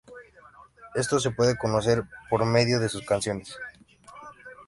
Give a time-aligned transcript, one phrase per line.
[0.95, 3.55] Esto se puede conocer por medio de sus canciones.